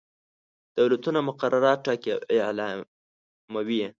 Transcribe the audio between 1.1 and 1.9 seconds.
مقررات